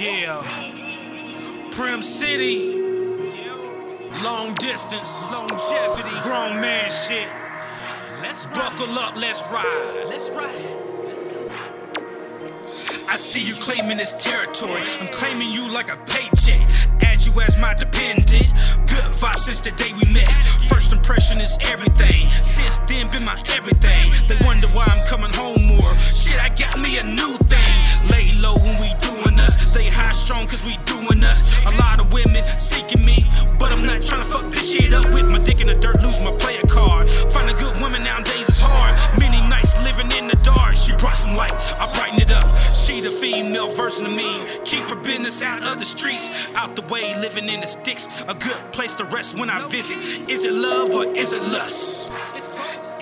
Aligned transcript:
Yeah. 0.00 0.40
Prim 1.72 2.00
City. 2.00 2.80
Long 4.24 4.54
distance. 4.54 5.30
Longevity. 5.30 6.08
Grown 6.22 6.58
man 6.58 6.90
shit. 6.90 7.28
Let's 8.22 8.46
buckle 8.46 8.98
up, 8.98 9.14
let's 9.16 9.42
ride. 9.52 10.04
Let's 10.08 10.30
ride. 10.30 10.56
Let's 11.04 11.26
go. 11.26 11.50
I 13.10 13.16
see 13.16 13.46
you 13.46 13.52
claiming 13.60 13.98
this 13.98 14.14
territory. 14.16 14.80
I'm 15.02 15.08
claiming 15.12 15.50
you 15.50 15.70
like 15.70 15.92
a 15.92 15.98
paycheck. 16.08 16.64
Add 17.02 17.26
you 17.26 17.38
as 17.42 17.58
my 17.58 17.74
dependent. 17.78 18.54
Good 18.88 19.04
vibe 19.20 19.38
since 19.38 19.60
the 19.60 19.72
day 19.72 19.92
we 20.00 20.10
met. 20.14 20.32
First 20.72 20.96
impression 20.96 21.38
is 21.38 21.58
everything. 21.64 22.24
Since 22.40 22.78
then, 22.88 23.10
been 23.10 23.24
my 23.24 23.36
everything. 23.52 24.08
They 24.28 24.38
wonder 24.46 24.68
why 24.68 24.86
I'm 24.88 25.04
coming 25.06 25.32
home 25.34 25.66
more. 25.76 25.94
Shit, 25.96 26.40
I 26.40 26.48
got 26.56 26.80
me 26.80 26.96
a 26.96 27.04
new 27.04 27.29
shit 34.70 34.94
up 34.94 35.12
with 35.12 35.26
my 35.26 35.38
dick 35.38 35.60
in 35.60 35.66
the 35.66 35.74
dirt, 35.74 36.00
lose 36.02 36.22
my 36.22 36.30
player 36.38 36.62
card. 36.68 37.08
Find 37.34 37.50
a 37.50 37.54
good 37.54 37.80
woman 37.80 38.02
nowadays 38.02 38.48
is 38.48 38.60
hard. 38.62 38.92
Many 39.18 39.40
nights 39.48 39.74
living 39.82 40.10
in 40.16 40.28
the 40.30 40.38
dark. 40.44 40.74
She 40.74 40.94
brought 40.96 41.16
some 41.16 41.34
light, 41.34 41.52
I 41.80 41.90
brighten 41.94 42.20
it 42.20 42.30
up. 42.30 42.48
She 42.74 43.00
the 43.00 43.10
female 43.10 43.70
version 43.72 44.06
of 44.06 44.12
me. 44.12 44.30
Keep 44.64 44.84
her 44.90 44.96
business 44.96 45.42
out 45.42 45.64
of 45.64 45.78
the 45.78 45.84
streets, 45.84 46.54
out 46.54 46.76
the 46.76 46.82
way, 46.82 47.14
living 47.18 47.48
in 47.48 47.60
the 47.60 47.66
sticks. 47.66 48.22
A 48.28 48.34
good 48.34 48.60
place 48.72 48.94
to 48.94 49.04
rest 49.06 49.38
when 49.38 49.50
I 49.50 49.66
visit. 49.68 49.98
Is 50.30 50.44
it 50.44 50.52
love 50.52 50.90
or 50.90 51.04
is 51.16 51.32
it 51.32 51.42
lust? 51.42 52.14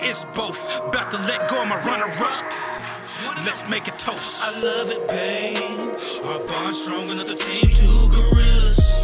It's 0.01 0.23
both. 0.33 0.59
About 0.87 1.11
to 1.11 1.17
let 1.29 1.49
go 1.49 1.61
of 1.61 1.67
my 1.67 1.79
runner 1.81 2.09
up. 2.17 2.45
Let's 3.45 3.67
make 3.69 3.87
a 3.87 3.91
toast. 3.91 4.43
I 4.43 4.51
love 4.59 4.89
it, 4.89 5.07
babe. 5.07 6.25
Our 6.25 6.39
bond 6.47 6.73
strong 6.73 7.09
enough 7.09 7.27
to 7.27 7.35
tame 7.35 7.69
two 7.69 8.09
gorillas. 8.09 8.98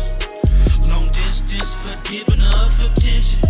Distance, 1.66 1.98
but 1.98 2.12
giving 2.12 2.36
enough 2.36 2.78
attention. 2.86 3.42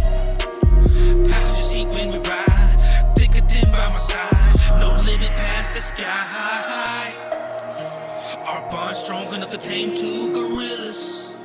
Passenger 1.28 1.62
seat 1.62 1.88
when 1.88 2.14
we 2.14 2.20
ride. 2.24 2.72
Thicker 3.18 3.42
than 3.42 3.70
by 3.74 3.84
my 3.92 4.00
side. 4.00 4.80
No 4.80 4.88
limit 5.04 5.32
past 5.36 5.74
the 5.74 5.82
sky. 5.82 7.12
Our 8.48 8.70
bond 8.70 8.96
strong 8.96 9.34
enough 9.34 9.52
to 9.52 9.58
tame 9.58 9.98
two 9.98 10.32
gorillas. 10.32 11.36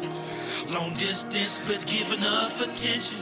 Long 0.70 0.92
distance, 0.92 1.58
but 1.66 1.84
give 1.86 2.12
enough 2.12 2.62
attention. 2.62 3.18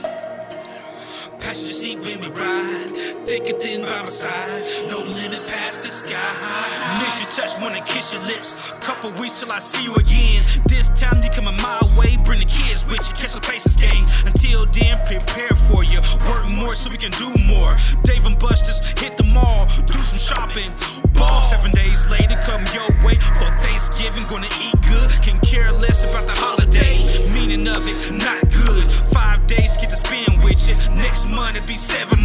Passenger 1.39 1.73
seat 1.73 1.97
when 2.05 2.21
we 2.21 2.27
ride. 2.27 2.91
Thicker 3.25 3.57
than 3.57 3.81
by 3.81 3.99
my 4.01 4.05
side. 4.05 4.61
No 4.91 4.99
limit 4.99 5.41
past 5.47 5.81
the 5.81 5.89
sky. 5.89 7.01
Miss 7.01 7.17
your 7.17 7.31
touch, 7.31 7.59
wanna 7.59 7.83
kiss 7.87 8.13
your 8.13 8.21
lips. 8.27 8.77
Couple 8.77 9.09
weeks 9.13 9.39
till 9.39 9.51
I 9.51 9.57
see 9.57 9.85
you 9.85 9.95
again. 9.95 10.43
This 10.67 10.89
time 10.89 11.23
you 11.23 11.31
coming 11.31 11.57
my 11.57 11.88
with 12.89 13.05
you. 13.07 13.15
Catch 13.15 13.33
the 13.37 13.41
faces 13.41 13.77
game. 13.77 14.03
Until 14.25 14.65
then, 14.73 14.97
prepare 15.05 15.53
for 15.69 15.85
you. 15.85 16.01
Work 16.27 16.49
more 16.49 16.73
so 16.73 16.89
we 16.89 16.97
can 16.97 17.13
do 17.15 17.29
more. 17.45 17.71
Dave 18.03 18.25
and 18.25 18.37
Buster's 18.37 18.81
hit 18.99 19.15
the 19.15 19.23
mall. 19.23 19.65
Do 19.85 19.97
some 20.01 20.19
shopping. 20.19 20.69
Ball. 21.13 21.41
Seven 21.45 21.71
days 21.71 22.09
later, 22.09 22.35
come 22.41 22.65
your 22.73 22.89
way. 23.05 23.15
For 23.39 23.49
Thanksgiving, 23.61 24.25
gonna 24.25 24.49
eat 24.59 24.75
good. 24.83 25.09
Can 25.21 25.37
care 25.39 25.71
less 25.71 26.03
about 26.03 26.25
the 26.25 26.35
holidays. 26.35 27.31
Meaning 27.31 27.67
of 27.69 27.87
it, 27.87 27.99
not 28.17 28.41
good. 28.49 28.83
Five 29.13 29.45
days, 29.47 29.77
get 29.77 29.89
to 29.89 29.99
spend 29.99 30.43
with 30.43 30.59
you. 30.67 30.75
Next 30.95 31.29
month, 31.29 31.57
it 31.57 31.65
be 31.67 31.77
seven 31.77 32.18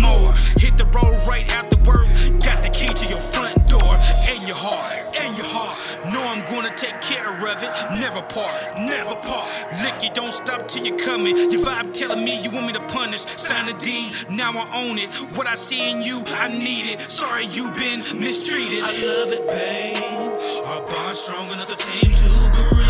of 7.55 7.63
it. 7.63 8.01
Never 8.01 8.23
part. 8.23 8.79
Never 8.79 9.15
part. 9.17 9.49
Lick 9.83 10.05
it, 10.05 10.15
don't 10.15 10.33
stop 10.33 10.69
till 10.69 10.85
you're 10.85 10.99
coming. 10.99 11.37
Your 11.37 11.63
vibe 11.63 11.93
telling 11.93 12.25
me 12.25 12.41
you 12.41 12.51
want 12.51 12.67
me 12.67 12.73
to 12.73 12.87
punish. 12.87 13.21
Sign 13.21 13.69
a 13.69 13.79
D, 13.79 14.11
now 14.31 14.53
I 14.53 14.85
own 14.85 14.99
it. 14.99 15.13
What 15.37 15.47
I 15.47 15.55
see 15.55 15.91
in 15.91 16.03
you, 16.03 16.23
I 16.29 16.49
need 16.49 16.87
it. 16.93 17.01
Sorry 17.01 17.47
you've 17.47 17.75
been 17.75 18.01
mistreated. 18.21 18.83
I 18.83 18.93
love 18.93 19.33
it, 19.33 19.49
babe. 19.49 20.67
Our 20.67 20.85
bond 20.87 21.17
strong 21.17 21.47
enough 21.47 21.69
to 21.69 21.77
tame 21.77 22.13
two 22.13 22.84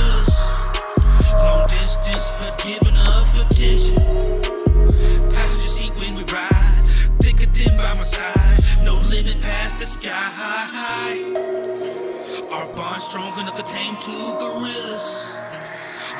strong 13.04 13.38
enough 13.38 13.56
to 13.56 13.62
tame 13.62 13.97
two 14.00 14.12
gorillas. 14.38 15.38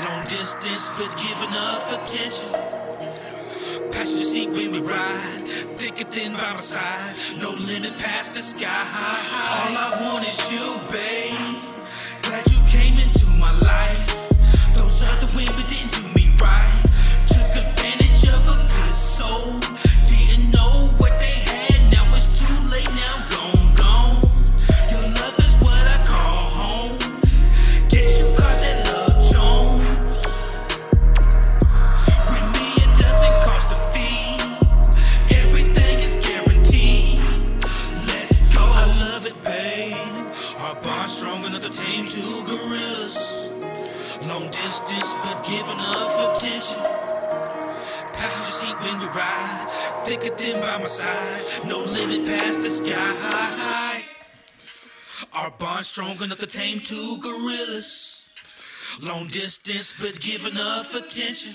Long 0.07 0.23
distance, 0.29 0.91
but 0.99 1.09
give 1.17 1.39
enough 1.49 1.85
attention. 1.97 2.53
Passenger 3.91 4.25
seat 4.25 4.51
when 4.51 4.73
we 4.73 4.81
ride. 4.81 5.41
Thicker 5.81 6.05
than 6.05 6.33
by 6.35 6.53
my 6.53 6.57
side. 6.57 7.17
No 7.41 7.51
limit 7.51 7.97
past 7.99 8.35
the 8.35 8.43
sky. 8.43 8.69
All 8.69 9.77
I 9.77 9.99
want 10.03 10.29
is 10.29 10.53
you, 10.53 10.79
babe. 10.93 11.74
Strong 41.35 41.47
enough 41.47 41.63
to 41.63 41.85
tame 41.85 42.07
two 42.07 42.45
gorillas. 42.47 43.51
Long 44.29 44.47
distance, 44.51 45.15
but 45.15 45.45
give 45.45 45.67
enough 45.69 46.37
attention. 46.37 46.79
Passenger 48.15 48.55
seat 48.61 48.77
when 48.81 49.01
we 49.01 49.07
ride. 49.07 49.67
Thicker 50.05 50.35
than 50.37 50.61
by 50.61 50.77
my 50.77 50.87
side. 50.87 51.69
No 51.69 51.79
limit 51.79 52.25
past 52.27 52.63
the 52.63 52.71
sky. 52.71 52.95
High. 52.95 54.03
Our 55.35 55.51
bond 55.59 55.85
strong 55.85 56.23
enough 56.23 56.39
to 56.39 56.47
tame 56.47 56.79
two 56.79 57.17
gorillas. 57.21 58.33
Long 59.03 59.27
distance, 59.29 59.95
but 60.01 60.21
give 60.21 60.47
enough 60.47 60.95
attention. 60.95 61.53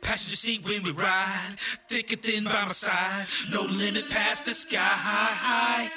Passenger 0.00 0.36
seat 0.36 0.64
when 0.64 0.82
we 0.82 0.90
ride. 0.90 1.54
Thicker 1.88 2.16
than 2.16 2.44
by 2.44 2.64
my 2.64 2.68
side. 2.72 3.26
No 3.52 3.62
limit 3.62 4.10
past 4.10 4.46
the 4.46 4.54
sky. 4.54 5.90